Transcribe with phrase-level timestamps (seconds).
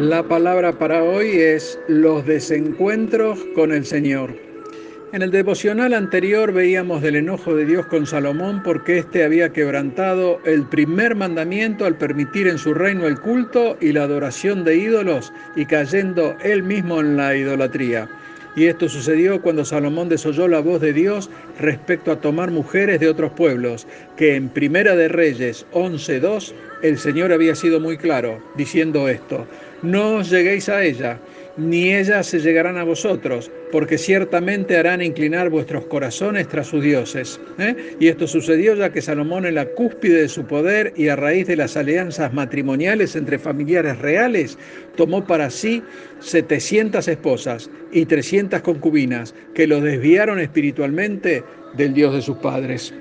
[0.00, 4.34] La palabra para hoy es los desencuentros con el Señor.
[5.12, 10.40] En el devocional anterior veíamos del enojo de Dios con Salomón porque éste había quebrantado
[10.46, 15.34] el primer mandamiento al permitir en su reino el culto y la adoración de ídolos
[15.54, 18.08] y cayendo él mismo en la idolatría.
[18.56, 23.08] Y esto sucedió cuando Salomón desoyó la voz de Dios respecto a tomar mujeres de
[23.08, 23.86] otros pueblos,
[24.16, 29.46] que en Primera de Reyes 11.2 el Señor había sido muy claro, diciendo esto,
[29.82, 31.18] no os lleguéis a ella,
[31.56, 37.40] ni ellas se llegarán a vosotros, porque ciertamente harán inclinar vuestros corazones tras sus dioses.
[37.58, 37.96] ¿eh?
[37.98, 41.46] Y esto sucedió ya que Salomón en la cúspide de su poder y a raíz
[41.46, 44.58] de las alianzas matrimoniales entre familiares reales,
[44.96, 45.82] tomó para sí
[46.20, 51.42] 700 esposas y 300 concubinas que lo desviaron espiritualmente
[51.74, 52.92] del Dios de sus padres.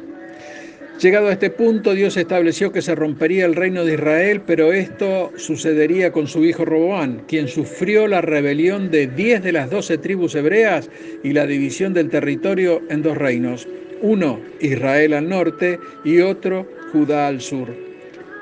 [1.00, 5.32] Llegado a este punto, Dios estableció que se rompería el reino de Israel, pero esto
[5.38, 10.36] sucedería con su hijo Roboán, quien sufrió la rebelión de 10 de las 12 tribus
[10.36, 10.90] hebreas
[11.24, 13.66] y la división del territorio en dos reinos,
[14.02, 17.70] uno Israel al norte y otro Judá al sur.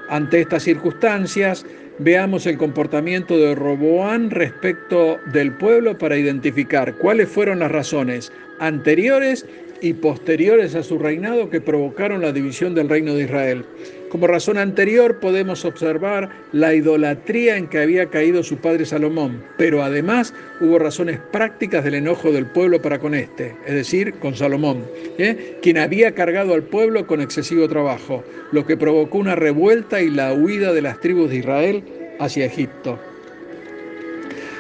[0.10, 1.64] Ante estas circunstancias,
[2.00, 9.46] veamos el comportamiento de Roboán respecto del pueblo para identificar cuáles fueron las razones anteriores
[9.82, 13.66] y posteriores a su reinado que provocaron la división del reino de Israel.
[14.10, 19.84] Como razón anterior podemos observar la idolatría en que había caído su padre Salomón, pero
[19.84, 24.86] además hubo razones prácticas del enojo del pueblo para con este, es decir, con Salomón,
[25.18, 25.58] ¿eh?
[25.62, 30.34] quien había cargado al pueblo con excesivo trabajo, lo que provocó una revuelta y la
[30.34, 31.84] huida de las tribus de Israel
[32.20, 32.98] hacia Egipto.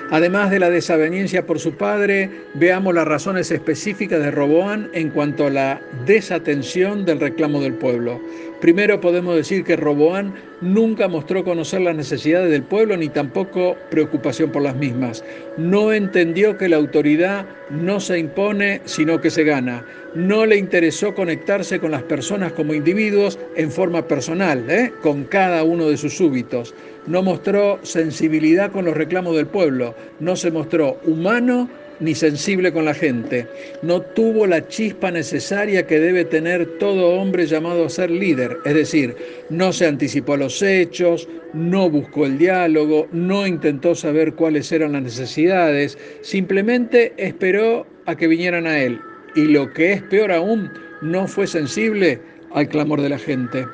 [0.09, 5.47] Además de la desaveniencia por su padre, veamos las razones específicas de Roboán en cuanto
[5.47, 8.21] a la desatención del reclamo del pueblo.
[8.61, 14.51] Primero podemos decir que Roboán nunca mostró conocer las necesidades del pueblo ni tampoco preocupación
[14.51, 15.23] por las mismas.
[15.57, 19.85] No entendió que la autoridad no se impone, sino que se gana.
[20.15, 24.91] No le interesó conectarse con las personas como individuos en forma personal, ¿eh?
[25.03, 26.73] con cada uno de sus súbitos
[27.07, 31.69] no mostró sensibilidad con los reclamos del pueblo, no se mostró humano
[31.99, 33.47] ni sensible con la gente,
[33.81, 38.73] no tuvo la chispa necesaria que debe tener todo hombre llamado a ser líder, es
[38.73, 39.15] decir,
[39.49, 44.93] no se anticipó a los hechos, no buscó el diálogo, no intentó saber cuáles eran
[44.93, 48.99] las necesidades, simplemente esperó a que vinieran a él.
[49.35, 50.71] Y lo que es peor aún,
[51.01, 52.19] no fue sensible
[52.51, 53.65] al clamor de la gente.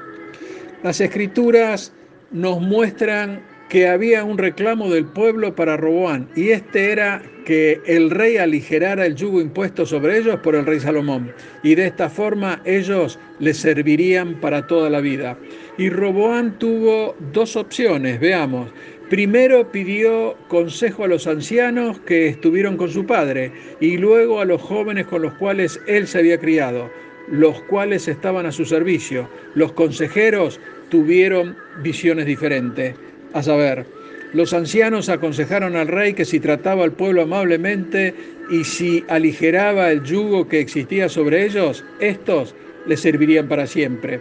[0.83, 1.93] Las escrituras
[2.31, 3.41] nos muestran
[3.73, 9.03] que había un reclamo del pueblo para Roboán, y este era que el rey aligerara
[9.03, 13.51] el yugo impuesto sobre ellos por el rey Salomón, y de esta forma ellos le
[13.51, 15.39] servirían para toda la vida.
[15.79, 18.69] Y Roboán tuvo dos opciones, veamos.
[19.09, 24.61] Primero pidió consejo a los ancianos que estuvieron con su padre, y luego a los
[24.61, 26.91] jóvenes con los cuales él se había criado
[27.31, 29.29] los cuales estaban a su servicio.
[29.55, 30.59] Los consejeros
[30.89, 32.95] tuvieron visiones diferentes.
[33.33, 33.85] A saber,
[34.33, 38.13] los ancianos aconsejaron al rey que si trataba al pueblo amablemente
[38.49, 42.55] y si aligeraba el yugo que existía sobre ellos, estos
[42.85, 44.19] les servirían para siempre.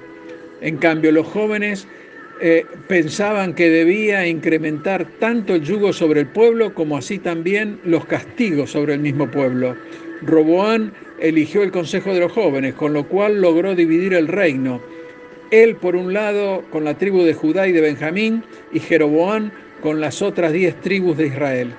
[0.60, 1.86] En cambio, los jóvenes
[2.40, 8.04] eh, pensaban que debía incrementar tanto el yugo sobre el pueblo como así también los
[8.06, 9.76] castigos sobre el mismo pueblo.
[10.22, 14.80] Roboán eligió el consejo de los jóvenes, con lo cual logró dividir el reino.
[15.52, 18.42] Él, por un lado, con la tribu de Judá y de Benjamín,
[18.72, 19.52] y Jeroboán
[19.82, 21.74] con las otras diez tribus de Israel.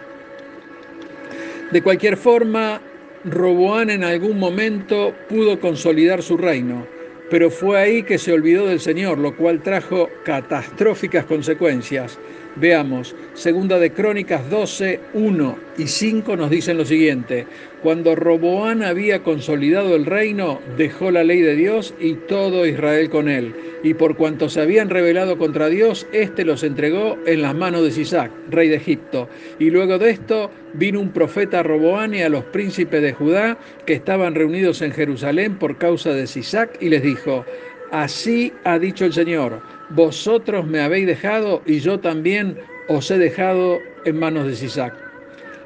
[1.71, 2.81] De cualquier forma,
[3.25, 6.85] Roboán en algún momento pudo consolidar su reino,
[7.31, 12.19] pero fue ahí que se olvidó del Señor, lo cual trajo catastróficas consecuencias.
[12.55, 17.47] Veamos, segunda de Crónicas 12, 1 y 5 nos dicen lo siguiente,
[17.81, 23.27] cuando Roboán había consolidado el reino, dejó la ley de Dios y todo Israel con
[23.27, 27.83] él, y por cuanto se habían rebelado contra Dios, éste los entregó en las manos
[27.83, 29.27] de Sisac, rey de Egipto.
[29.57, 33.57] Y luego de esto vino un profeta a Roboán y a los príncipes de Judá
[33.87, 37.45] que estaban reunidos en Jerusalén por causa de Sisac y les dijo,
[37.91, 39.59] así ha dicho el Señor,
[39.89, 42.57] vosotros me habéis dejado y yo también
[42.87, 44.93] os he dejado en manos de Sisac.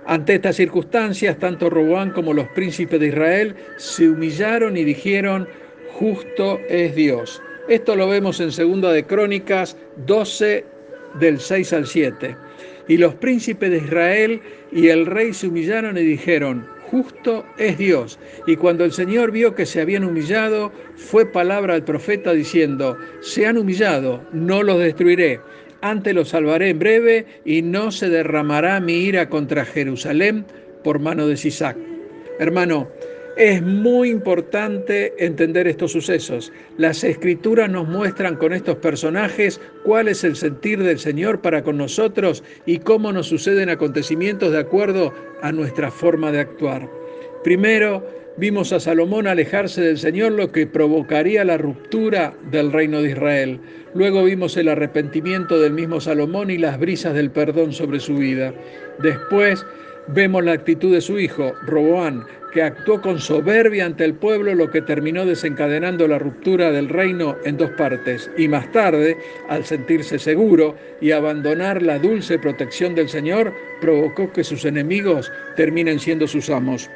[0.06, 5.48] Ante estas circunstancias, tanto Roboán como los príncipes de Israel se humillaron y dijeron,
[5.94, 7.42] justo es Dios.
[7.68, 9.76] Esto lo vemos en Segunda de Crónicas
[10.06, 10.64] 12
[11.20, 12.38] del 6 al 7.
[12.88, 14.42] Y los príncipes de Israel
[14.72, 18.20] y el rey se humillaron y dijeron, justo es Dios.
[18.46, 23.46] Y cuando el Señor vio que se habían humillado, fue palabra al profeta diciendo, se
[23.46, 25.40] han humillado, no los destruiré.
[25.82, 30.46] antes lo salvaré en breve y no se derramará mi ira contra Jerusalén
[30.84, 31.78] por mano de Sisac.
[32.40, 32.88] Hermano,
[33.38, 36.52] es muy importante entender estos sucesos.
[36.78, 41.78] Las escrituras nos muestran con estos personajes cuál es el sentir del Señor para con
[41.78, 46.90] nosotros y cómo nos suceden acontecimientos de acuerdo a nuestra forma de actuar.
[47.44, 48.04] Primero,
[48.38, 53.60] vimos a Salomón alejarse del Señor, lo que provocaría la ruptura del reino de Israel.
[53.94, 58.54] Luego vimos el arrepentimiento del mismo Salomón y las brisas del perdón sobre su vida.
[59.00, 59.64] Después
[60.08, 64.70] vemos la actitud de su hijo, Roboán, que actuó con soberbia ante el pueblo, lo
[64.72, 68.32] que terminó desencadenando la ruptura del reino en dos partes.
[68.38, 69.18] Y más tarde,
[69.50, 76.00] al sentirse seguro y abandonar la dulce protección del Señor, provocó que sus enemigos terminen
[76.00, 76.90] siendo sus amos.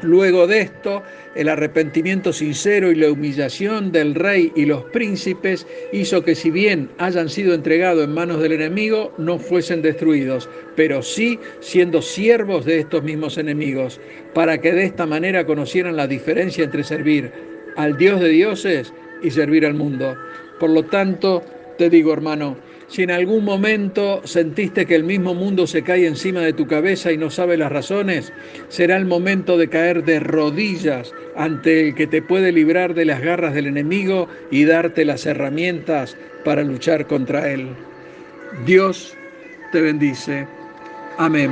[0.00, 1.02] Luego de esto,
[1.34, 6.90] el arrepentimiento sincero y la humillación del rey y los príncipes hizo que si bien
[6.98, 12.80] hayan sido entregados en manos del enemigo, no fuesen destruidos, pero sí siendo siervos de
[12.80, 14.00] estos mismos enemigos,
[14.34, 17.30] para que de esta manera conocieran la diferencia entre servir
[17.76, 18.92] al Dios de dioses
[19.22, 20.16] y servir al mundo.
[20.58, 21.42] Por lo tanto,
[21.78, 22.56] te digo hermano,
[22.92, 27.10] si en algún momento sentiste que el mismo mundo se cae encima de tu cabeza
[27.10, 28.34] y no sabe las razones,
[28.68, 33.22] será el momento de caer de rodillas ante el que te puede librar de las
[33.22, 37.68] garras del enemigo y darte las herramientas para luchar contra él.
[38.66, 39.16] Dios
[39.72, 40.46] te bendice.
[41.16, 41.50] Amén.